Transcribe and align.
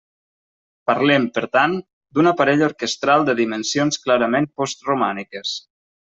Parlem, 0.91 1.25
per 1.35 1.43
tant, 1.57 1.75
d'un 2.17 2.29
aparell 2.31 2.63
orquestral 2.69 3.25
de 3.27 3.35
dimensions 3.43 3.99
clarament 4.07 4.49
postromàntiques. 4.63 5.53